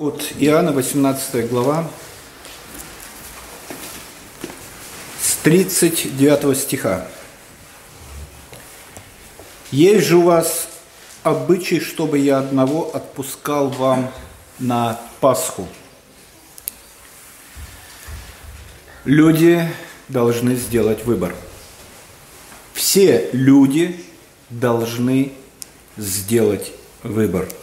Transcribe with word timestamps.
От 0.00 0.32
Иоанна, 0.38 0.70
18 0.70 1.50
глава, 1.50 1.90
с 5.20 5.34
39 5.42 6.56
стиха. 6.56 7.08
«Есть 9.72 10.06
же 10.06 10.18
у 10.18 10.22
вас 10.22 10.68
обычай, 11.24 11.80
чтобы 11.80 12.18
я 12.18 12.38
одного 12.38 12.94
отпускал 12.94 13.70
вам 13.70 14.12
на 14.60 15.00
Пасху. 15.18 15.66
Люди 19.04 19.68
должны 20.06 20.54
сделать 20.54 21.04
выбор. 21.06 21.34
Все 22.72 23.30
люди 23.32 24.04
должны 24.48 25.32
сделать 25.96 26.70
выбор– 27.02 27.48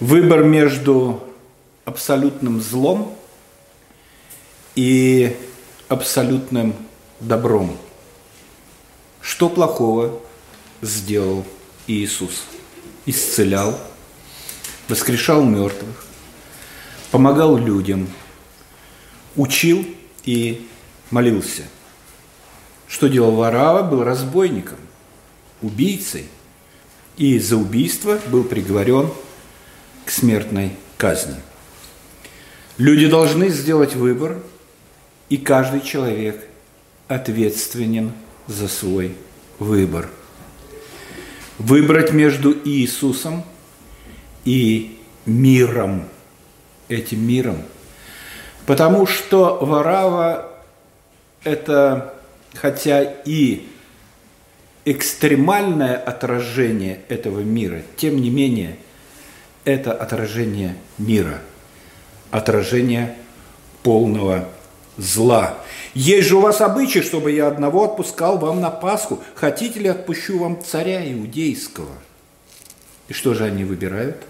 выбор 0.00 0.42
между 0.42 1.22
абсолютным 1.84 2.60
злом 2.60 3.14
и 4.74 5.36
абсолютным 5.88 6.74
добром. 7.20 7.76
Что 9.20 9.50
плохого 9.50 10.18
сделал 10.80 11.44
Иисус? 11.86 12.44
Исцелял, 13.06 13.78
воскрешал 14.88 15.44
мертвых, 15.44 16.04
помогал 17.10 17.56
людям, 17.56 18.08
учил 19.36 19.86
и 20.24 20.68
молился. 21.10 21.64
Что 22.88 23.08
делал 23.08 23.32
Варава? 23.32 23.82
Был 23.82 24.02
разбойником, 24.02 24.78
убийцей. 25.62 26.26
И 27.16 27.38
за 27.38 27.56
убийство 27.56 28.18
был 28.30 28.44
приговорен 28.44 29.10
смертной 30.10 30.72
казни. 30.96 31.36
Люди 32.78 33.06
должны 33.06 33.48
сделать 33.48 33.94
выбор, 33.94 34.38
и 35.28 35.36
каждый 35.36 35.80
человек 35.80 36.46
ответственен 37.08 38.12
за 38.46 38.68
свой 38.68 39.14
выбор. 39.58 40.08
Выбрать 41.58 42.12
между 42.12 42.56
Иисусом 42.64 43.44
и 44.44 44.98
миром, 45.26 46.08
этим 46.88 47.26
миром. 47.26 47.58
Потому 48.66 49.06
что 49.06 49.58
Варава– 49.60 50.50
это, 51.44 52.14
хотя 52.54 53.02
и 53.02 53.68
экстремальное 54.84 55.96
отражение 55.96 57.00
этого 57.08 57.40
мира, 57.40 57.82
тем 57.96 58.20
не 58.20 58.30
менее– 58.30 58.76
это 59.64 59.92
отражение 59.92 60.76
мира, 60.98 61.40
отражение 62.30 63.16
полного 63.82 64.48
зла. 64.96 65.58
Есть 65.94 66.28
же 66.28 66.36
у 66.36 66.40
вас 66.40 66.60
обычай, 66.60 67.02
чтобы 67.02 67.32
я 67.32 67.48
одного 67.48 67.84
отпускал 67.84 68.38
вам 68.38 68.60
на 68.60 68.70
Пасху. 68.70 69.22
Хотите 69.34 69.80
ли, 69.80 69.88
отпущу 69.88 70.38
вам 70.38 70.62
царя 70.62 71.10
иудейского? 71.12 71.92
И 73.08 73.12
что 73.12 73.34
же 73.34 73.44
они 73.44 73.64
выбирают? 73.64 74.22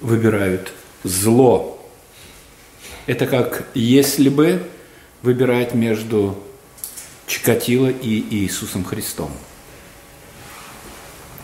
Выбирают 0.00 0.72
зло. 1.04 1.78
Это 3.06 3.26
как 3.26 3.66
если 3.74 4.28
бы 4.28 4.66
выбирать 5.22 5.74
между 5.74 6.42
Чикатило 7.26 7.88
и 7.88 8.20
Иисусом 8.34 8.84
Христом. 8.84 9.30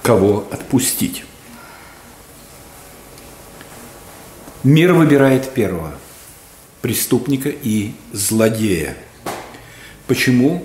Кого 0.02 0.46
отпустить? 0.50 1.24
Мир 4.64 4.92
выбирает 4.92 5.53
первого– 5.55 5.95
преступника 6.83 7.48
и 7.48 7.92
злодея. 8.12 8.97
Почему? 10.06 10.64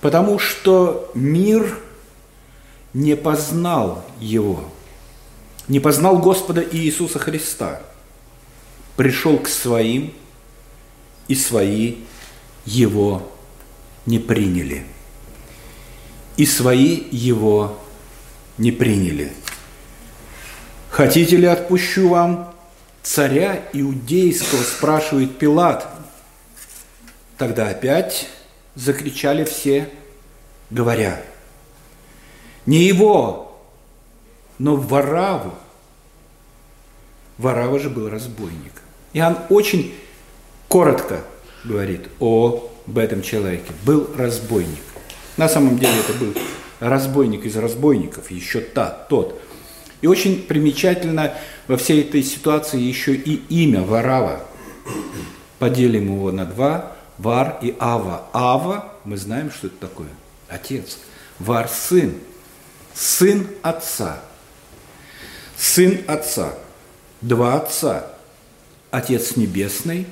Потому 0.00 0.38
что 0.38 1.10
мир 1.14 1.78
не 2.94 3.16
познал 3.16 4.04
его, 4.20 4.64
не 5.66 5.80
познал 5.80 6.18
Господа 6.18 6.62
Иисуса 6.62 7.18
Христа. 7.18 7.82
Пришел 8.96 9.38
к 9.38 9.48
своим, 9.48 10.14
и 11.28 11.34
свои 11.34 11.96
его 12.64 13.30
не 14.06 14.18
приняли. 14.18 14.84
И 16.36 16.46
свои 16.46 17.02
его 17.10 17.78
не 18.56 18.72
приняли. 18.72 19.32
Хотите 20.90 21.36
ли 21.36 21.46
отпущу 21.46 22.08
вам 22.08 22.54
царя 23.08 23.62
иудейского, 23.72 24.62
спрашивает 24.62 25.38
Пилат. 25.38 25.88
Тогда 27.38 27.68
опять 27.70 28.28
закричали 28.74 29.44
все, 29.44 29.88
говоря, 30.68 31.22
не 32.66 32.84
его, 32.84 33.58
но 34.58 34.76
Вараву. 34.76 35.54
Варава 37.38 37.78
же 37.78 37.88
был 37.88 38.10
разбойник. 38.10 38.82
Иоанн 39.14 39.38
очень 39.48 39.94
коротко 40.68 41.20
говорит 41.64 42.08
об 42.20 42.98
этом 42.98 43.22
человеке. 43.22 43.72
Был 43.86 44.10
разбойник. 44.18 44.82
На 45.38 45.48
самом 45.48 45.78
деле 45.78 45.98
это 46.00 46.12
был 46.12 46.34
разбойник 46.80 47.46
из 47.46 47.56
разбойников, 47.56 48.30
еще 48.30 48.60
та, 48.60 48.90
тот. 48.90 49.40
И 50.00 50.06
очень 50.06 50.42
примечательно 50.42 51.34
во 51.66 51.76
всей 51.76 52.02
этой 52.02 52.22
ситуации 52.22 52.80
еще 52.80 53.14
и 53.14 53.34
имя 53.48 53.82
Варава. 53.82 54.44
Поделим 55.58 56.14
его 56.14 56.30
на 56.30 56.44
два. 56.44 56.92
Вар 57.18 57.58
и 57.62 57.74
Ава. 57.80 58.28
Ава, 58.32 58.94
мы 59.04 59.16
знаем, 59.16 59.50
что 59.50 59.66
это 59.66 59.76
такое. 59.80 60.08
Отец. 60.48 60.98
Вар– 61.40 61.68
сын. 61.72 62.14
Сын 62.94 63.48
отца. 63.62 64.20
Сын 65.56 66.00
отца. 66.06 66.54
Два 67.20 67.56
отца. 67.56 68.06
Отец 68.92 69.36
небесный 69.36 70.06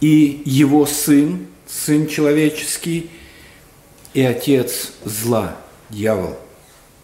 и 0.00 0.42
его 0.44 0.86
сын, 0.86 1.46
сын 1.66 2.06
человеческий, 2.08 3.10
и 4.12 4.22
отец 4.22 4.92
зла, 5.04 5.56
дьявол. 5.88 6.38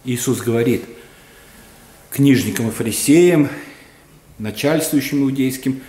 Иисус 0.05 0.41
говорит– 0.41 0.85
книжникам 2.11 2.69
и 2.69 2.71
фарисеям, 2.71 3.49
начальствующим 4.39 5.23
иудейским, 5.23 5.83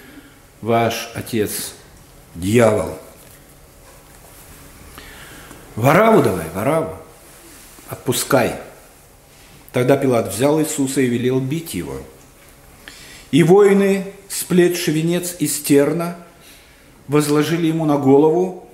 ваш 0.62 1.12
отец– 1.16 1.74
дьявол. 2.36 2.98
Вараву 5.76 6.22
давай, 6.22 6.50
Вараву, 6.54 6.96
отпускай. 7.88 8.56
Тогда 9.72 9.96
Пилат 9.98 10.34
взял 10.34 10.60
Иисуса 10.62 11.02
и 11.02 11.08
велел 11.08 11.40
бить 11.40 11.74
его. 11.74 12.02
И 13.32 13.44
воины, 13.44 14.06
сплетши 14.28 14.92
венец 14.92 15.36
из 15.40 15.60
терна, 15.60 16.18
возложили 17.08 17.68
ему 17.68 17.86
на 17.86 17.98
голову 17.98 18.70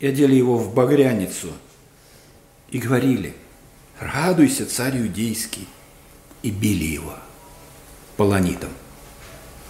и 0.00 0.06
одели 0.06 0.34
его 0.34 0.56
в 0.56 0.74
багряницу. 0.74 1.52
И 2.70 2.78
говорили, 2.78 3.34
радуйся, 3.98 4.64
царь 4.66 4.98
иудейский, 4.98 5.66
и 6.42 6.50
били 6.50 6.84
его 6.84 7.14
полонитом 8.16 8.70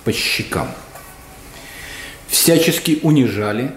по 0.05 0.13
щекам. 0.13 0.69
Всячески 2.29 3.01
унижали 3.03 3.73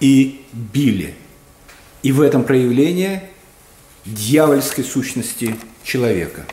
и 0.00 0.44
били. 0.52 1.14
И 2.02 2.12
в 2.12 2.20
этом 2.20 2.44
проявление 2.44 3.30
дьявольской 4.04 4.84
сущности 4.84 5.56
человека. 5.82 6.46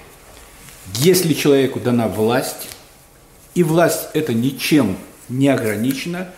Если 0.95 1.33
человеку 1.33 1.79
дана 1.79 2.07
власть, 2.07 2.69
и 3.53 3.63
власть 3.63 4.09
это 4.13 4.34
ничем 4.34 4.97
не 5.29 5.47
ограничена, 5.47 6.31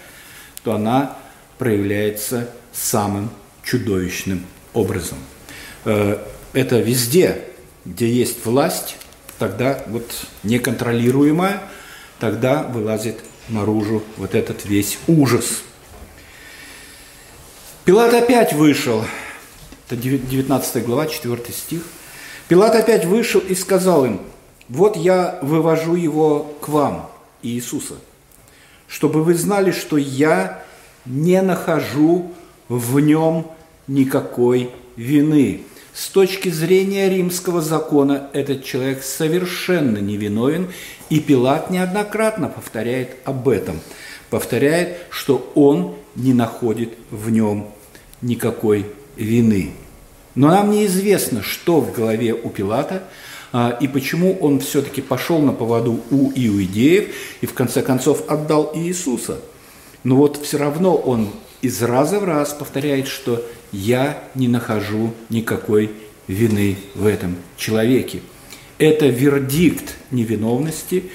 то 0.63 0.73
она 0.73 1.17
проявляется 1.57 2.49
самым 2.71 3.29
чудовищным 3.63 4.45
образом. 4.73 5.17
Э, 5.85 6.23
это 6.53 6.79
везде, 6.79 7.43
где 7.85 8.11
есть 8.11 8.45
власть, 8.45 8.97
тогда 9.39 9.83
вот 9.87 10.09
неконтролируемая, 10.43 11.61
тогда 12.19 12.63
вылазит 12.63 13.19
наружу 13.49 14.03
вот 14.17 14.35
этот 14.35 14.65
весь 14.65 14.97
ужас. 15.07 15.63
Пилат 17.85 18.13
опять 18.13 18.53
вышел, 18.53 19.03
это 19.87 19.95
19 19.95 20.85
глава, 20.85 21.07
4 21.07 21.41
стих. 21.53 21.83
Пилат 22.47 22.75
опять 22.75 23.05
вышел 23.05 23.39
и 23.39 23.55
сказал 23.55 24.05
им, 24.05 24.21
вот 24.67 24.97
я 24.97 25.39
вывожу 25.41 25.95
его 25.95 26.39
к 26.61 26.67
вам, 26.67 27.09
Иисуса, 27.41 27.95
чтобы 28.87 29.23
вы 29.23 29.35
знали, 29.35 29.71
что 29.71 29.97
я 29.97 30.63
не 31.05 31.41
нахожу 31.41 32.33
в 32.67 32.99
нем 32.99 33.49
никакой 33.87 34.71
вины. 34.97 35.63
С 35.97 36.09
точки 36.09 36.49
зрения 36.49 37.09
римского 37.09 37.59
закона 37.59 38.29
этот 38.31 38.63
человек 38.63 39.01
совершенно 39.01 39.97
невиновен, 39.97 40.71
и 41.09 41.19
Пилат 41.19 41.71
неоднократно 41.71 42.49
повторяет 42.49 43.15
об 43.25 43.49
этом. 43.49 43.79
Повторяет, 44.29 44.99
что 45.09 45.51
он 45.55 45.95
не 46.13 46.35
находит 46.35 46.93
в 47.09 47.31
нем 47.31 47.69
никакой 48.21 48.85
вины. 49.15 49.71
Но 50.35 50.49
нам 50.49 50.69
неизвестно, 50.69 51.41
что 51.41 51.81
в 51.81 51.91
голове 51.93 52.35
у 52.35 52.51
Пилата 52.51 53.01
а, 53.51 53.75
и 53.81 53.87
почему 53.87 54.37
он 54.39 54.59
все-таки 54.59 55.01
пошел 55.01 55.39
на 55.39 55.51
поводу 55.51 56.01
у 56.11 56.31
иудеев 56.35 57.07
и 57.41 57.47
в 57.47 57.55
конце 57.55 57.81
концов 57.81 58.29
отдал 58.29 58.71
Иисуса. 58.75 59.39
Но 60.03 60.15
вот 60.15 60.39
все 60.43 60.59
равно 60.59 60.95
он 60.95 61.31
из 61.61 61.81
раза 61.81 62.19
в 62.19 62.23
раз 62.23 62.53
повторяет, 62.53 63.07
что 63.07 63.43
я 63.71 64.23
не 64.35 64.47
нахожу 64.47 65.13
никакой 65.29 65.91
вины 66.27 66.77
в 66.95 67.05
этом 67.05 67.35
человеке. 67.57 68.21
Это 68.77 69.07
вердикт 69.07 69.95
невиновности, 70.11 71.05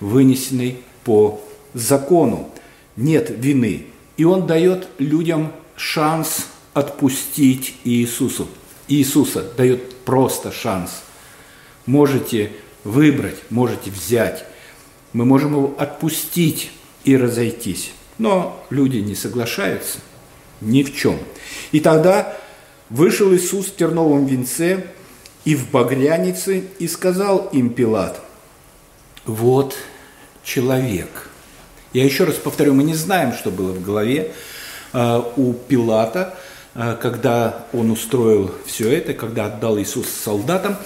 вынесенный 0.00 0.78
по 1.04 1.40
закону. 1.74 2.50
Нет 2.96 3.32
вины. 3.36 3.86
И 4.16 4.24
он 4.24 4.46
дает 4.46 4.88
людям 4.98 5.52
шанс 5.76 6.48
отпустить 6.74 7.76
Иисусу. 7.84 8.48
Иисуса 8.88 9.44
дает 9.56 9.96
просто 10.04 10.52
шанс. 10.52 11.02
Можете 11.86 12.52
выбрать, 12.84 13.36
можете 13.50 13.90
взять. 13.90 14.44
Мы 15.12 15.24
можем 15.24 15.52
его 15.52 15.74
отпустить 15.78 16.70
и 17.04 17.16
разойтись. 17.16 17.92
Но 18.22 18.64
люди 18.70 18.98
не 18.98 19.14
соглашаются 19.14 19.98
ни 20.60 20.82
в 20.82 20.94
чем. 20.94 21.18
И 21.72 21.80
тогда 21.80 22.36
вышел 22.88 23.34
Иисус 23.34 23.66
в 23.66 23.76
терновом 23.76 24.26
венце 24.26 24.86
и 25.44 25.54
в 25.56 25.70
багрянице 25.70 26.64
и 26.78 26.86
сказал 26.86 27.48
им 27.52 27.70
Пилат, 27.70 28.20
вот 29.26 29.74
человек. 30.44 31.28
Я 31.92 32.04
еще 32.04 32.24
раз 32.24 32.36
повторю, 32.36 32.74
мы 32.74 32.84
не 32.84 32.94
знаем, 32.94 33.32
что 33.32 33.50
было 33.50 33.72
в 33.72 33.82
голове 33.82 34.32
э, 34.92 35.22
у 35.36 35.52
Пилата, 35.52 36.38
Э, 36.74 36.96
когда 37.00 37.66
он 37.72 37.90
устроил 37.90 38.50
все 38.64 38.90
это, 38.90 39.12
когда 39.12 39.46
отдал 39.46 39.78
Иисус 39.78 40.08
солдатам, 40.08 40.76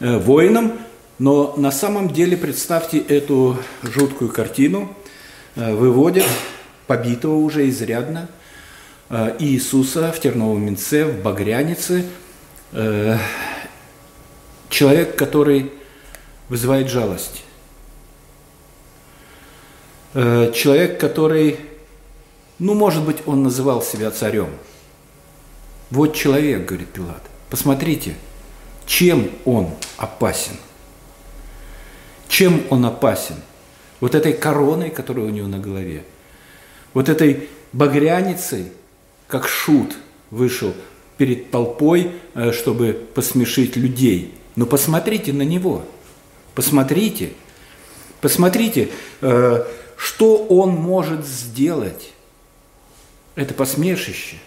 э, 0.00 0.16
воинам, 0.18 0.72
но 1.18 1.54
на 1.56 1.70
самом 1.70 2.08
деле 2.12 2.36
представьте 2.36 2.98
эту 2.98 3.58
жуткую 3.82 4.30
картину, 4.30 4.92
выводят 5.54 6.24
побитого 6.86 7.36
уже 7.36 7.68
изрядно 7.68 8.28
Иисуса 9.38 10.12
в 10.12 10.20
терновом 10.20 10.66
венце, 10.66 11.04
в 11.04 11.22
багрянице, 11.22 12.06
человек, 14.68 15.16
который 15.16 15.72
вызывает 16.48 16.88
жалость, 16.88 17.44
человек, 20.12 20.98
который, 20.98 21.60
ну, 22.58 22.74
может 22.74 23.04
быть, 23.04 23.18
он 23.26 23.42
называл 23.42 23.82
себя 23.82 24.10
царем– 24.10 24.48
вот 25.94 26.14
человек, 26.14 26.66
говорит 26.66 26.88
Пилат. 26.88 27.22
Посмотрите, 27.50 28.16
чем 28.84 29.30
он 29.44 29.70
опасен. 29.96 30.56
Чем 32.26 32.62
он 32.70 32.84
опасен? 32.84 33.36
Вот 34.00 34.16
этой 34.16 34.32
короной, 34.32 34.90
которая 34.90 35.26
у 35.26 35.30
него 35.30 35.46
на 35.46 35.60
голове. 35.60 36.04
Вот 36.94 37.08
этой 37.08 37.48
багряницей, 37.72 38.72
как 39.26 39.46
шут 39.46 39.94
вышел 40.30 40.72
перед 41.18 41.50
толпой, 41.50 42.12
э, 42.34 42.52
чтобы 42.52 42.92
посмешить 43.14 43.76
людей. 43.76 44.34
Но 44.56 44.64
посмотрите 44.64 45.32
на 45.32 45.42
него. 45.42 45.84
Посмотрите. 46.54 47.32
Посмотрите, 48.20 48.88
э, 49.20 49.64
что 49.96 50.36
он 50.36 50.70
может 50.70 51.26
сделать. 51.26 52.12
Это 53.34 53.52
посмешище– 53.52 54.36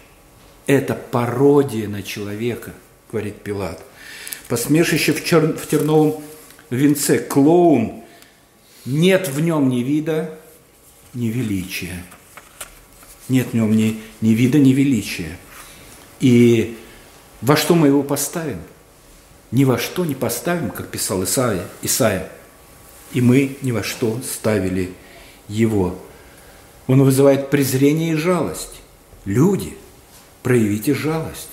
это 0.68 0.94
пародия 0.94 1.88
на 1.88 2.02
человека, 2.02 2.74
говорит 3.10 3.36
Пилат. 3.36 3.82
Посмешище 4.48 5.14
в, 5.14 5.24
чер... 5.24 5.56
в 5.56 5.66
терновом 5.66 6.22
венце, 6.68 7.18
клоун, 7.18 8.04
нет 8.84 9.28
в 9.28 9.40
нем 9.40 9.70
ни 9.70 9.80
вида, 9.80 10.38
ни 11.14 11.28
величия. 11.28 12.04
Нет 13.28 13.48
в 13.48 13.54
нем 13.54 13.74
ни, 13.76 14.00
ни 14.20 14.30
вида, 14.30 14.58
ни 14.58 14.72
величия. 14.72 15.38
И 16.20 16.78
во 17.40 17.56
что 17.56 17.74
мы 17.74 17.88
его 17.88 18.02
поставим? 18.02 18.60
Ни 19.50 19.64
во 19.64 19.78
что 19.78 20.04
не 20.04 20.14
поставим, 20.14 20.70
как 20.70 20.88
писал 20.88 21.22
Исаия. 21.24 21.66
Исаия. 21.82 22.30
И 23.12 23.20
мы 23.20 23.56
ни 23.62 23.72
во 23.72 23.82
что 23.82 24.20
ставили 24.22 24.92
его. 25.48 25.98
Он 26.86 27.02
вызывает 27.02 27.50
презрение 27.50 28.12
и 28.12 28.16
жалость. 28.16 28.80
Люди– 29.24 29.76
проявите 30.42 30.94
жалость. 30.94 31.50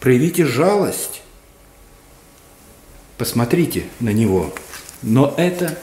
Проявите 0.00 0.44
жалость. 0.44 1.22
Посмотрите 3.18 3.84
на 4.00 4.10
него. 4.10 4.54
Но 5.02 5.34
это 5.36 5.78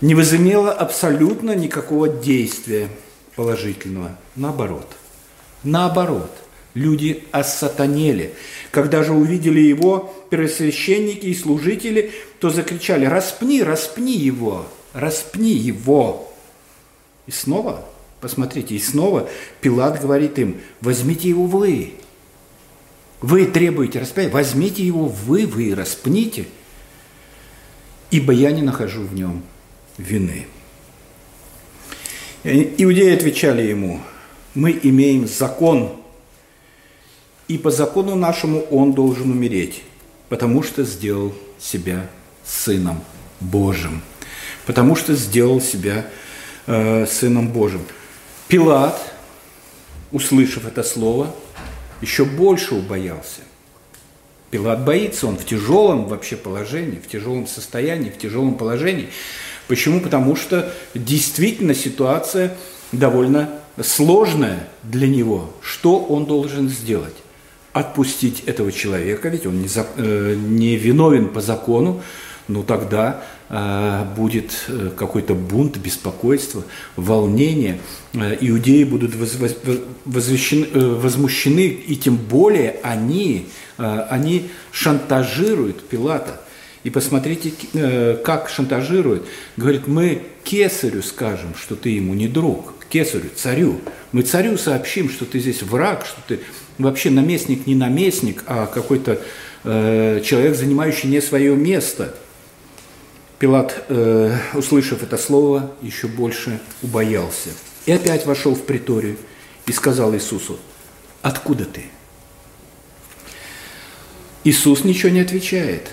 не 0.00 0.14
возымело 0.14 0.72
абсолютно 0.72 1.54
никакого 1.54 2.08
действия 2.08 2.88
положительного. 3.40 4.18
Наоборот. 4.36 4.86
Наоборот. 5.64 6.30
Люди 6.74 7.24
осатанели. 7.32 8.34
Когда 8.70 9.02
же 9.02 9.14
увидели 9.14 9.60
его 9.60 10.14
первосвященники 10.28 11.24
и 11.24 11.34
служители, 11.34 12.12
то 12.38 12.50
закричали, 12.50 13.06
распни, 13.06 13.62
распни 13.62 14.14
его, 14.14 14.66
распни 14.92 15.52
его. 15.52 16.30
И 17.26 17.30
снова 17.30 17.86
Посмотрите, 18.20 18.74
и 18.74 18.78
снова 18.78 19.30
Пилат 19.62 19.98
говорит 19.98 20.38
им, 20.38 20.60
возьмите 20.82 21.30
его 21.30 21.46
вы. 21.46 21.94
Вы 23.22 23.46
требуете 23.46 24.00
распятия, 24.00 24.30
возьмите 24.30 24.84
его 24.84 25.06
вы, 25.06 25.46
вы 25.46 25.74
распните, 25.74 26.44
ибо 28.10 28.34
я 28.34 28.50
не 28.50 28.60
нахожу 28.60 29.00
в 29.00 29.14
нем 29.14 29.42
вины. 29.96 30.46
Иудеи 32.42 33.14
отвечали 33.14 33.62
ему, 33.62 34.00
мы 34.54 34.78
имеем 34.82 35.28
закон, 35.28 35.92
и 37.48 37.58
по 37.58 37.70
закону 37.70 38.14
нашему 38.14 38.60
он 38.70 38.94
должен 38.94 39.30
умереть, 39.30 39.82
потому 40.30 40.62
что 40.62 40.84
сделал 40.84 41.34
себя 41.58 42.08
сыном 42.42 43.04
Божьим, 43.40 44.00
потому 44.64 44.96
что 44.96 45.14
сделал 45.14 45.60
себя 45.60 46.06
э, 46.66 47.04
сыном 47.06 47.48
Божьим. 47.48 47.82
Пилат, 48.48 48.98
услышав 50.10 50.64
это 50.64 50.82
слово, 50.82 51.34
еще 52.00 52.24
больше 52.24 52.74
убоялся. 52.74 53.42
Пилат 54.50 54.84
боится, 54.84 55.26
он 55.26 55.36
в 55.36 55.44
тяжелом 55.44 56.06
вообще 56.06 56.36
положении, 56.36 56.98
в 56.98 57.08
тяжелом 57.08 57.46
состоянии, 57.46 58.10
в 58.10 58.18
тяжелом 58.18 58.54
положении. 58.54 59.08
Почему? 59.68 60.00
Потому 60.00 60.34
что 60.34 60.72
действительно 60.94 61.74
ситуация 61.74 62.56
довольно 62.90 63.50
сложная 63.80 64.68
для 64.82 65.06
него. 65.06 65.50
Что 65.62 66.00
он 66.00 66.26
должен 66.26 66.68
сделать? 66.68 67.14
Отпустить 67.72 68.42
этого 68.46 68.72
человека, 68.72 69.28
ведь 69.28 69.46
он 69.46 69.62
не, 69.62 69.68
за, 69.68 69.86
э, 69.96 70.34
не 70.36 70.76
виновен 70.76 71.28
по 71.28 71.40
закону, 71.40 72.02
ну 72.48 72.62
тогда 72.62 73.22
э, 73.48 74.04
будет 74.16 74.64
э, 74.68 74.90
какой-то 74.96 75.34
бунт, 75.34 75.76
беспокойство, 75.78 76.64
волнение. 76.96 77.80
Э, 78.12 78.36
иудеи 78.40 78.84
будут 78.84 79.14
возмущены, 80.04 81.66
и 81.66 81.96
тем 81.96 82.16
более 82.16 82.76
они, 82.82 83.46
они 83.76 84.50
шантажируют 84.72 85.88
Пилата. 85.88 86.40
И 86.82 86.88
посмотрите, 86.90 87.52
как 88.24 88.48
шантажируют. 88.48 89.26
Говорит, 89.58 89.86
мы 89.86 90.22
кесарю 90.44 91.02
скажем, 91.02 91.54
что 91.54 91.76
ты 91.76 91.90
ему 91.90 92.14
не 92.14 92.26
друг, 92.26 92.72
кесарю, 92.88 93.28
царю. 93.36 93.80
Мы 94.12 94.22
царю 94.22 94.56
сообщим, 94.56 95.10
что 95.10 95.26
ты 95.26 95.40
здесь 95.40 95.62
враг, 95.62 96.06
что 96.06 96.20
ты 96.26 96.40
вообще 96.78 97.10
наместник 97.10 97.66
не 97.66 97.74
наместник, 97.74 98.44
а 98.46 98.66
какой-то 98.66 99.20
э, 99.64 100.22
человек, 100.24 100.56
занимающий 100.56 101.10
не 101.10 101.20
свое 101.20 101.54
место– 101.54 102.14
Пилат, 103.40 103.86
э, 103.88 104.36
услышав 104.52 105.02
это 105.02 105.16
слово, 105.16 105.74
еще 105.80 106.08
больше 106.08 106.60
убоялся. 106.82 107.48
И 107.86 107.92
опять 107.92 108.26
вошел 108.26 108.54
в 108.54 108.66
приторию 108.66 109.16
и 109.64 109.72
сказал 109.72 110.14
Иисусу, 110.14 110.60
«Откуда 111.22 111.64
ты?» 111.64 111.86
Иисус 114.44 114.84
ничего 114.84 115.08
не 115.08 115.20
отвечает. 115.20 115.90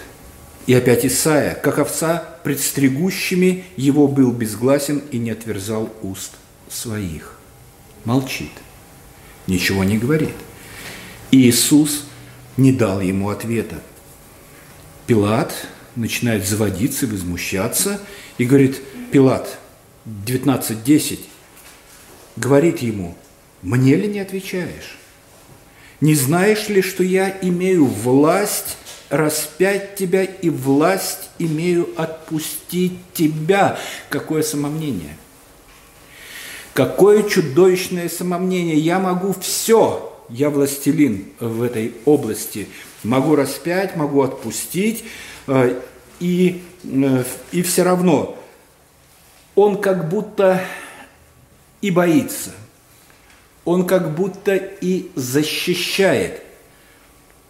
И 0.65 0.73
опять 0.73 1.05
Исаия, 1.05 1.55
как 1.55 1.79
овца, 1.79 2.37
предстригущими 2.43 3.63
его 3.77 4.09
был 4.09 4.33
безгласен 4.33 5.01
и 5.11 5.17
не 5.17 5.31
отверзал 5.31 5.89
уст 6.01 6.33
своих. 6.69 7.39
Молчит, 8.03 8.51
ничего 9.47 9.85
не 9.85 9.97
говорит. 9.97 10.35
И 11.31 11.49
Иисус 11.49 12.03
не 12.57 12.73
дал 12.73 12.99
ему 12.99 13.29
ответа. 13.29 13.79
Пилат 15.05 15.53
начинает 15.97 16.47
заводиться 16.47 17.07
возмущаться 17.07 17.99
и 18.37 18.45
говорит, 18.45 18.81
Пилат, 19.11 19.57
19.10, 20.05 21.19
говорит 22.35 22.79
ему, 22.79 23.15
мне 23.61 23.95
ли 23.95 24.07
не 24.07 24.19
отвечаешь? 24.19 24.97
Не 25.99 26.13
знаешь 26.13 26.69
ли, 26.69 26.81
что 26.81 27.03
я 27.03 27.35
имею 27.41 27.85
власть 27.85 28.77
распять 29.09 29.95
тебя 29.95 30.23
и 30.23 30.49
власть 30.49 31.29
имею 31.39 31.89
отпустить 31.97 32.99
тебя? 33.13 33.79
Какое 34.09 34.43
самомнение! 34.43 35.17
Какое 36.73 37.23
чудовищное 37.23 38.09
самомнение! 38.09 38.77
Я 38.77 38.99
могу 38.99 39.33
все, 39.41 40.15
я 40.29 40.51
властелин 40.51 41.25
в 41.39 41.63
этой 41.63 41.93
области. 42.05 42.67
Могу 43.03 43.35
распять, 43.35 43.95
могу 43.95 44.21
отпустить, 44.21 45.03
и, 46.19 46.63
э, 46.83 47.23
и 47.51 47.61
все 47.61 47.83
равно 47.83 48.37
он 49.55 49.81
как 49.81 50.09
будто 50.09 50.63
и 51.81 51.91
боится, 51.91 52.51
он 53.65 53.85
как 53.87 54.15
будто 54.15 54.55
и 54.55 55.09
защищает. 55.15 56.43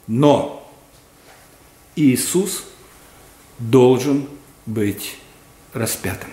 Но 0.08 0.72
Иисус 1.96 2.64
должен 3.60 4.30
быть 4.66 5.18
распятым. 5.74 6.30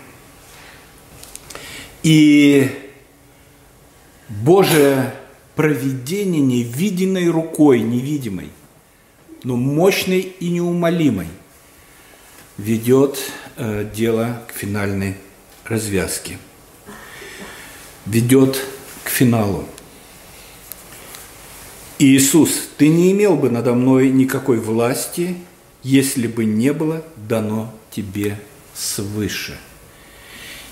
И 2.03 2.71
Божие 4.29 5.15
проведение 5.55 6.41
невиденной 6.41 7.29
рукой, 7.29 7.81
невидимой, 7.81 8.51
но 9.43 9.57
мощной 9.57 10.21
и 10.21 10.51
неумолимой, 10.51 11.29
ведет 12.59 13.19
э, 13.57 13.89
дело 13.95 14.43
к 14.49 14.53
финальной 14.53 15.17
развязке, 15.65 16.39
ведет 18.07 18.61
к 19.03 19.09
финалу. 19.09 19.65
Иисус, 21.99 22.69
ты 22.77 22.89
не 22.89 23.13
имел 23.13 23.37
бы 23.37 23.51
надо 23.51 23.73
мной 23.75 24.11
никакой 24.11 24.59
власти, 24.59 25.37
если 25.83 26.27
бы 26.27 26.45
не 26.45 26.73
было 26.73 27.05
дано 27.17 27.73
тебе 27.91 28.41
свыше. 28.75 29.59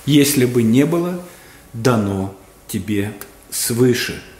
Если 0.04 0.46
бы 0.46 0.62
не 0.62 0.84
было 0.84 1.24
дано 1.72 2.34
тебе 2.68 3.12
свыше– 3.50 4.22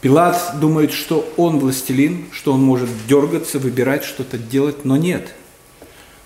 Пилат 0.00 0.58
думает, 0.60 0.92
что 0.92 1.30
он 1.36 1.58
властелин, 1.58 2.26
что 2.32 2.54
он 2.54 2.62
может 2.62 2.88
дергаться, 3.06 3.58
выбирать, 3.58 4.04
что-то 4.04 4.38
делать, 4.38 4.84
но 4.84 4.96
нет. 4.96 5.34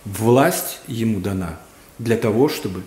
Власть 0.04 0.80
ему 0.86 1.20
дана 1.20 1.58
для 1.98 2.16
того, 2.16 2.48
чтобы 2.48 2.82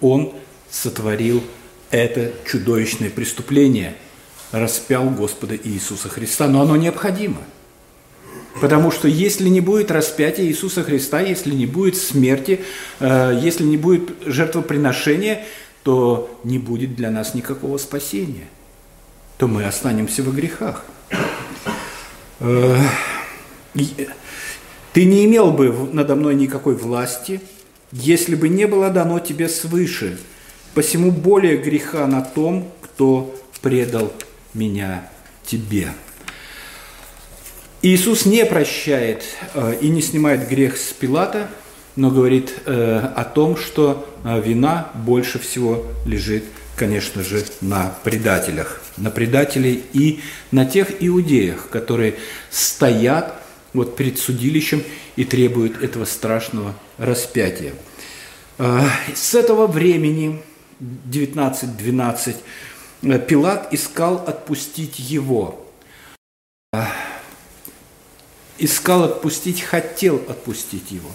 он 0.00 0.32
сотворил 0.70 1.42
это 1.90 2.32
чудовищное 2.46 3.10
преступление, 3.10 3.94
распял 4.52 5.08
Господа 5.10 5.56
Иисуса 5.56 6.08
Христа. 6.08 6.48
Но 6.48 6.62
оно 6.62 6.76
необходимо. 6.76 7.42
Потому 8.60 8.90
что 8.90 9.08
если 9.08 9.48
не 9.48 9.60
будет 9.60 9.90
распятия 9.90 10.44
Иисуса 10.44 10.82
Христа, 10.82 11.20
если 11.20 11.54
не 11.54 11.66
будет 11.66 11.96
смерти, 11.96 12.60
э, 13.00 13.38
если 13.42 13.64
не 13.64 13.76
будет 13.76 14.10
жертвоприношения, 14.24 15.44
то 15.82 16.38
не 16.44 16.58
будет 16.58 16.94
для 16.94 17.10
нас 17.10 17.34
никакого 17.34 17.78
спасения– 17.78 18.48
то 19.42 19.48
мы 19.48 19.64
останемся 19.64 20.22
во 20.22 20.30
грехах. 20.30 20.84
Э, 24.92 24.94
ты 24.94 25.04
не 25.04 25.24
имел 25.24 25.52
бы 25.52 25.72
надо 25.92 26.14
мной 26.14 26.34
никакой 26.34 26.74
власти, 26.74 27.40
если 27.92 28.34
бы 28.34 28.48
не 28.48 28.66
было 28.66 28.90
дано 28.90 29.18
тебе 29.18 29.48
свыше. 29.48 30.18
Посему 30.74 31.10
более 31.10 31.58
греха 31.58 32.06
на 32.06 32.22
том, 32.22 32.70
кто 32.80 33.34
предал 33.60 34.12
меня 34.54 35.08
тебе. 35.44 35.88
Иисус 37.82 38.26
не 38.26 38.46
прощает 38.46 39.24
э, 39.54 39.76
и 39.80 39.88
не 39.88 40.02
снимает 40.02 40.48
грех 40.48 40.76
с 40.76 40.92
Пилата, 40.92 41.48
но 41.96 42.10
говорит 42.10 42.54
э, 42.64 42.98
о 43.16 43.24
том, 43.24 43.56
что 43.56 44.08
вина 44.24 44.90
больше 44.94 45.38
всего 45.38 45.84
лежит 46.06 46.44
конечно 46.76 47.22
же, 47.22 47.44
на 47.60 47.94
предателях. 48.02 48.80
На 48.96 49.10
предателей 49.10 49.84
и 49.92 50.20
на 50.50 50.64
тех 50.64 50.88
иудеях, 51.00 51.68
которые 51.68 52.14
стоят 52.50 53.41
вот 53.72 53.96
перед 53.96 54.18
судилищем 54.18 54.82
и 55.16 55.24
требуют 55.24 55.82
этого 55.82 56.04
страшного 56.04 56.74
распятия. 56.98 57.72
А, 58.58 58.88
с 59.14 59.34
этого 59.34 59.66
времени, 59.66 60.42
19.12, 60.80 62.36
Пилат 63.26 63.72
искал 63.72 64.16
отпустить 64.16 64.98
его. 64.98 65.66
А, 66.72 66.88
искал 68.58 69.04
отпустить, 69.04 69.62
хотел 69.62 70.16
отпустить 70.28 70.90
его. 70.90 71.10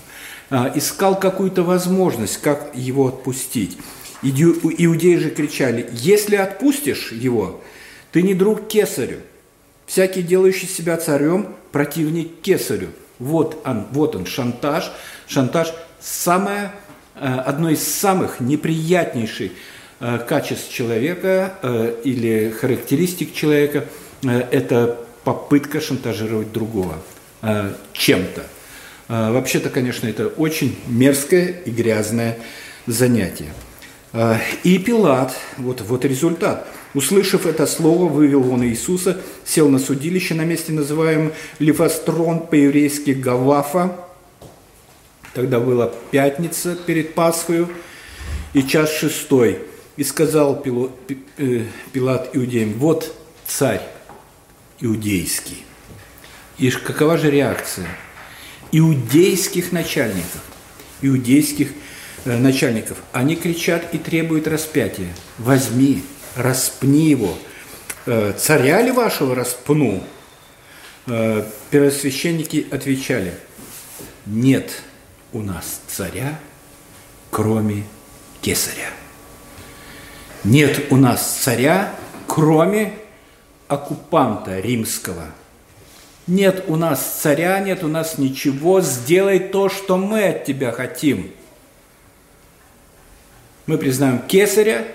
А, 0.49 0.71
искал 0.75 1.19
какую-то 1.19 1.63
возможность, 1.63 2.37
как 2.41 2.71
его 2.73 3.07
отпустить. 3.07 3.77
Иудеи 4.23 5.15
же 5.17 5.29
кричали, 5.29 5.89
если 5.91 6.37
отпустишь 6.37 7.11
его, 7.11 7.61
ты 8.11 8.23
не 8.23 8.33
друг 8.33 8.67
кесарю. 8.67 9.19
Всякий, 9.85 10.21
делающий 10.21 10.67
себя 10.67 10.97
царем, 10.97 11.55
противник 11.71 12.41
кесарю. 12.41 12.89
Вот 13.19 13.61
он, 13.65 13.85
вот 13.91 14.15
он, 14.15 14.25
шантаж. 14.25 14.91
Шантаж– 15.27 15.73
самое, 15.99 16.71
э, 17.15 17.25
одно 17.25 17.69
из 17.69 17.81
самых 17.81 18.39
неприятнейших 18.39 19.51
э, 19.99 20.19
качеств 20.27 20.71
человека 20.71 21.53
э, 21.61 21.95
или 22.03 22.51
характеристик 22.51 23.33
человека– 23.33 23.85
это 24.23 24.97
попытка 25.23 25.79
шантажировать 25.79 26.51
другого 26.51 26.95
чем-то. 27.93 28.43
Вообще-то, 29.07 29.69
конечно, 29.69 30.07
это 30.07 30.27
очень 30.27 30.75
мерзкое 30.87 31.49
и 31.65 31.69
грязное 31.69 32.39
занятие. 32.87 33.49
А, 34.13 34.39
и 34.63 34.77
Пилат, 34.77 35.35
вот, 35.57 35.81
вот 35.81 36.05
результат. 36.05 36.67
Услышав 36.93 37.45
это 37.45 37.67
слово, 37.67 38.09
вывел 38.09 38.51
он 38.51 38.63
Иисуса, 38.63 39.21
сел 39.45 39.69
на 39.69 39.79
судилище 39.79 40.33
на 40.33 40.45
месте, 40.45 40.71
называемом 40.71 41.33
Лифастрон, 41.59 42.47
по-еврейски 42.47 43.11
Гавафа. 43.11 43.95
Тогда 45.33 45.59
была 45.59 45.91
пятница 46.11 46.75
перед 46.75 47.13
Пасхою 47.13 47.69
и 48.53 48.63
час 48.63 48.91
шестой. 48.91 49.59
И 49.97 50.03
сказал 50.03 50.63
э, 51.37 51.65
Пилат 51.91 52.29
иудеям, 52.33 52.73
вот 52.73 53.13
царь 53.45 53.81
иудейский. 54.79 55.63
И 56.57 56.69
какова 56.69 57.17
же 57.17 57.29
реакция 57.29 57.87
иудейских 58.71 59.71
начальников, 59.71 60.41
иудейских 61.01 61.67
начальников? 61.67 61.83
Э, 62.25 62.37
начальников, 62.37 62.97
они 63.11 63.35
кричат 63.35 63.93
и 63.93 63.97
требуют 63.97 64.47
распятия. 64.47 65.13
Возьми, 65.37 66.03
распни 66.35 67.09
его. 67.09 67.37
Э, 68.05 68.33
царя 68.37 68.81
ли 68.81 68.91
вашего 68.91 69.35
распну? 69.35 70.03
Э, 71.05 71.45
первосвященники 71.69 72.67
отвечали, 72.71 73.33
нет 74.25 74.81
у 75.31 75.41
нас 75.41 75.81
царя, 75.87 76.39
кроме 77.29 77.83
кесаря. 78.41 78.89
Нет 80.43 80.91
у 80.91 80.97
нас 80.97 81.39
царя, 81.41 81.93
кроме 82.25 82.93
оккупанта 83.67 84.59
римского. 84.59 85.25
Нет 86.25 86.65
у 86.67 86.75
нас 86.75 87.19
царя, 87.21 87.59
нет 87.59 87.83
у 87.83 87.87
нас 87.87 88.17
ничего, 88.17 88.81
сделай 88.81 89.39
то, 89.39 89.69
что 89.69 89.97
мы 89.97 90.23
от 90.25 90.45
тебя 90.45 90.71
хотим– 90.71 91.31
мы 93.67 93.77
признаем 93.77 94.19
кесаря, 94.19 94.87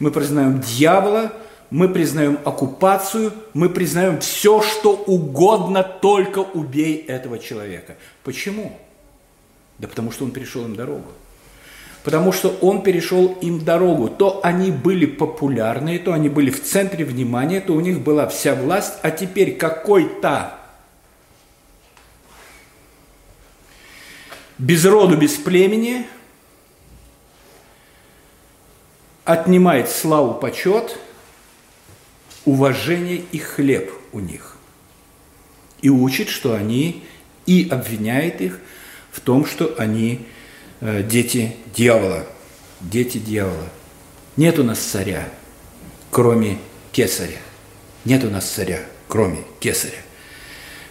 мы 0.00 0.10
признаем 0.10 0.60
дьявола, 0.60 1.32
мы 1.70 1.88
признаем 1.88 2.38
оккупацию, 2.44 3.32
мы 3.52 3.68
признаем 3.68 4.20
все, 4.20 4.62
что 4.62 4.92
угодно, 4.94 5.82
только 5.82 6.38
убей 6.38 7.04
этого 7.06 7.38
человека. 7.38 7.96
Почему? 8.24 8.78
Да 9.78 9.88
потому 9.88 10.10
что 10.10 10.24
он 10.24 10.30
перешел 10.30 10.64
им 10.64 10.74
дорогу. 10.74 11.12
Потому 12.02 12.32
что 12.32 12.50
он 12.60 12.82
перешел 12.82 13.32
им 13.40 13.64
дорогу. 13.64 14.08
То 14.08 14.40
они 14.42 14.70
были 14.70 15.06
популярные, 15.06 15.98
то 15.98 16.12
они 16.12 16.28
были 16.28 16.50
в 16.50 16.62
центре 16.62 17.04
внимания, 17.04 17.60
то 17.60 17.72
у 17.72 17.80
них 17.80 18.00
была 18.00 18.26
вся 18.26 18.54
власть, 18.54 18.94
а 19.02 19.10
теперь 19.10 19.56
какой-то 19.56 20.54
без 24.58 24.84
роду, 24.84 25.16
без 25.16 25.32
племени– 25.34 26.06
отнимает 29.24 29.88
славу, 29.90 30.34
почет, 30.34 30.98
уважение 32.44 33.22
и 33.32 33.38
хлеб 33.38 33.92
у 34.12 34.20
них. 34.20 34.56
и 35.80 35.90
учит, 35.90 36.30
что 36.30 36.54
они, 36.54 37.04
и 37.44 37.68
обвиняет 37.70 38.40
их 38.40 38.58
в 39.12 39.20
том, 39.20 39.44
что 39.44 39.74
они 39.76 40.20
э, 40.80 41.02
дети 41.02 41.56
дьявола. 41.76 42.26
Дети 42.80 43.18
дьявола. 43.18 43.68
Нет 44.36 44.58
у 44.58 44.64
нас 44.64 44.78
царя, 44.78 45.28
кроме 46.10 46.58
кесаря. 46.90 47.38
Нет 48.06 48.24
у 48.24 48.30
нас 48.30 48.46
царя, 48.46 48.80
кроме 49.08 49.40
кесаря. 49.60 49.98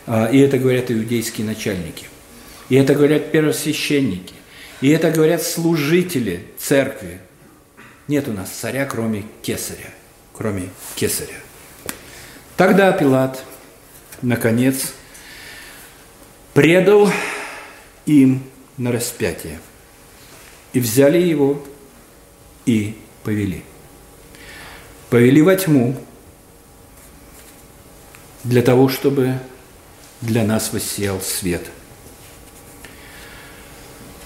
А, 0.06 0.28
и 0.28 0.38
это 0.40 0.58
говорят 0.58 0.92
иудейские 0.92 1.48
начальники. 1.48 2.06
И 2.70 2.76
это 2.76 2.94
говорят 2.94 3.32
первосвященники. 3.32 4.36
И 4.82 4.90
это 4.90 5.12
говорят 5.12 5.42
служители 5.42 6.46
церкви. 6.58 7.20
Нет 8.08 8.28
у 8.28 8.34
нас 8.34 8.50
царя, 8.50 8.86
кроме 8.86 9.26
кесаря. 9.42 9.90
Кроме 10.34 10.70
кесаря. 10.96 11.36
Тогда 12.58 12.92
Пилат, 12.92 13.44
наконец, 14.22 14.94
предал 16.54 17.10
им 18.06 18.44
на 18.78 18.92
распятие. 18.92 19.60
И 20.74 20.80
взяли 20.80 21.20
его 21.20 21.64
и 22.66 22.98
повели. 23.24 23.64
Повели 25.10 25.42
во 25.42 25.56
тьму 25.56 25.96
для 28.44 28.62
того, 28.62 28.90
чтобы 28.90 29.40
для 30.22 30.44
нас 30.44 30.74
воссиял 30.74 31.22
свет. 31.22 31.70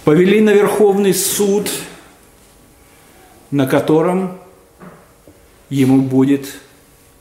Повели 0.04 0.40
на 0.40 0.52
Верховный 0.52 1.14
суд, 1.14 1.70
на 3.52 3.68
котором 3.68 4.38
ему 5.70 6.02
будет 6.02 6.56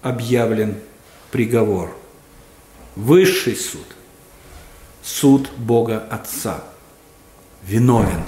объявлен 0.03 0.77
приговор. 1.31 1.97
Высший 2.95 3.57
суд, 3.57 3.87
суд 5.03 5.51
Бога 5.57 5.99
Отца, 6.11 6.65
виновен, 7.63 8.23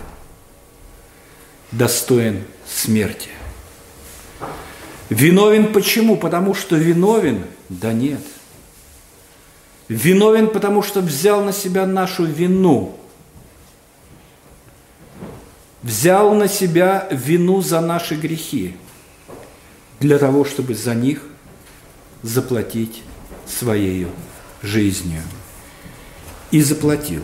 достоин 1.73 2.45
смерти. 2.67 3.31
Виновен 5.09 5.73
почему? 5.73 6.17
Потому 6.17 6.55
что 6.55 6.77
виновен? 6.77 7.45
Да 7.71 7.93
нет. 7.93 8.21
Виновен, 9.89 10.49
потому 10.49 10.83
что 10.83 11.01
взял 11.01 11.43
на 11.43 11.53
себя 11.53 11.87
нашу 11.87 12.27
вину. 12.27 12.99
Взял 15.83 16.35
на 16.35 16.49
себя 16.49 17.07
вину 17.11 17.61
за 17.61 17.81
наши 17.81 18.17
грехи, 18.17 18.75
для 20.01 20.19
того, 20.19 20.45
чтобы 20.45 20.75
за 20.75 20.95
них 20.95 21.23
заплатить 22.23 23.03
своей 23.47 24.09
жизнью. 24.63 25.23
И 26.51 26.63
заплатил. 26.63 27.23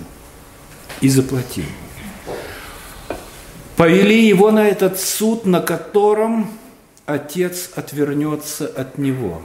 И 1.01 1.09
заплатил. 1.09 1.65
Повели 3.77 4.29
его 4.29 4.51
на 4.53 4.69
этот 4.69 5.01
суд, 5.01 5.47
на 5.47 5.61
котором 5.61 6.51
отец 7.07 7.71
отвернется 7.75 8.67
от 8.67 8.99
него. 8.99 9.43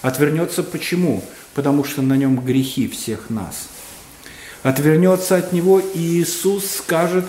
Отвернется 0.00 0.62
почему? 0.62 1.22
Потому 1.54 1.84
что 1.84 2.00
на 2.00 2.16
нем 2.16 2.40
грехи 2.40 2.88
всех 2.88 3.28
нас. 3.28 3.68
Отвернется 4.62 5.36
от 5.36 5.52
него, 5.52 5.80
и 5.80 5.98
Иисус 5.98 6.70
скажет 6.70 7.24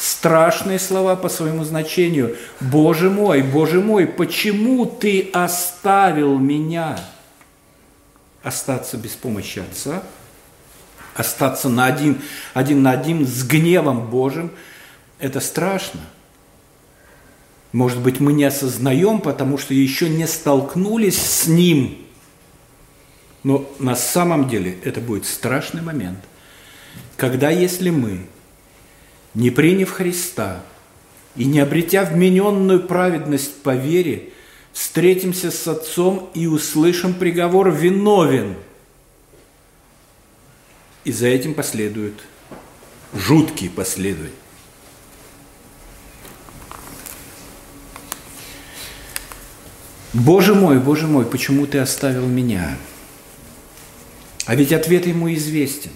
страшные 0.00 0.78
слова 0.78 1.14
по 1.16 1.28
своему 1.28 1.64
значению. 1.64 2.36
«Боже 2.60 3.10
мой, 3.10 3.42
Боже 3.42 3.80
мой, 3.80 4.06
почему 4.06 4.86
ты 4.86 5.30
оставил 5.32 6.38
меня?» 6.38 6.98
Остаться 8.42 8.96
без 8.96 9.10
помощи 9.10 9.58
Отца, 9.58 10.02
остаться 11.14 11.68
на 11.68 11.84
один, 11.86 12.22
один 12.54 12.82
на 12.82 12.92
один 12.92 13.26
с 13.26 13.44
гневом 13.44 14.08
Божьим– 14.08 14.50
это 15.18 15.40
страшно– 15.40 16.00
может 17.72 18.00
быть, 18.00 18.18
мы 18.18 18.32
не 18.32 18.44
осознаем, 18.44 19.20
потому 19.20 19.56
что 19.56 19.74
еще 19.74 20.08
не 20.08 20.26
столкнулись 20.26 21.20
с 21.20 21.46
Ним. 21.46 21.98
Но 23.42 23.70
на 23.78 23.94
самом 23.94 24.48
деле 24.48 24.78
это 24.84 25.00
будет 25.00 25.24
страшный 25.24 25.80
момент, 25.80 26.18
когда 27.16 27.48
если 27.48 27.90
мы, 27.90 28.26
не 29.34 29.50
приняв 29.50 29.90
Христа 29.90 30.62
и 31.36 31.44
не 31.44 31.60
обретя 31.60 32.04
вмененную 32.04 32.80
праведность 32.86 33.62
по 33.62 33.74
вере, 33.74 34.30
встретимся 34.72 35.50
с 35.50 35.66
Отцом 35.68 36.30
и 36.34 36.46
услышим 36.46 37.14
приговор 37.14 37.70
«виновен», 37.70 38.56
и 41.04 41.12
за 41.12 41.28
этим 41.28 41.54
последуют 41.54 42.22
жуткие 43.14 43.70
последуют 43.70 44.32
Боже 50.12 50.54
мой, 50.54 50.80
Боже 50.80 51.06
мой, 51.06 51.24
почему 51.24 51.66
ты 51.66 51.78
оставил 51.78 52.26
меня? 52.26 52.76
А 54.44 54.56
ведь 54.56 54.72
ответ 54.72 55.06
ему 55.06 55.32
известен. 55.34 55.92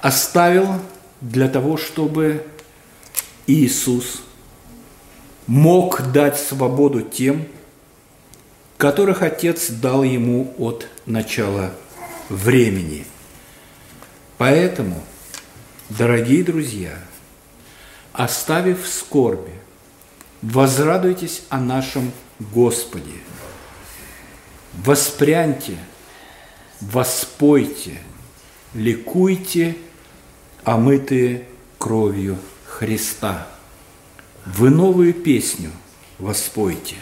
Оставил 0.00 0.80
для 1.22 1.48
того, 1.48 1.76
чтобы 1.76 2.44
Иисус 3.46 4.22
мог 5.46 6.12
дать 6.12 6.38
свободу 6.38 7.00
тем, 7.00 7.46
которых 8.76 9.22
Отец 9.22 9.70
дал 9.70 10.02
ему 10.02 10.52
от 10.58 10.88
начала 11.06 11.72
времени. 12.28 13.06
Поэтому, 14.36 15.00
дорогие 15.88 16.42
друзья, 16.42 16.98
оставив 18.12 18.86
скорби, 18.86 19.52
возрадуйтесь 20.42 21.44
о 21.48 21.60
нашем 21.60 22.10
Господе. 22.40 23.12
Воспряньте, 24.72 25.76
воспойте, 26.80 27.98
ликуйте, 28.74 29.76
омытые 30.64 31.46
кровью 31.78 32.38
Христа. 32.66 33.46
Вы 34.44 34.70
новую 34.70 35.14
песню 35.14 35.70
воспойте 36.18 36.96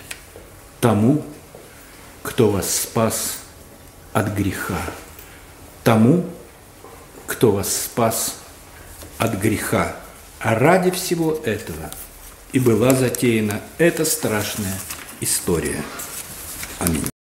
тому, 0.80 1.24
кто 2.22 2.50
вас 2.50 2.74
спас 2.74 3.38
от 4.12 4.34
греха, 4.34 4.80
тому, 5.84 6.24
кто 7.26 7.52
вас 7.52 7.84
спас 7.84 8.36
от 9.18 9.34
греха. 9.40 9.96
А 10.38 10.54
ради 10.54 10.90
всего 10.90 11.40
этого– 11.44 11.90
и 12.52 12.58
была 12.58 12.94
затеяна 12.94 13.60
эта 13.78 14.04
страшная 14.04 14.78
история. 15.20 15.82
Аминь. 16.78 17.10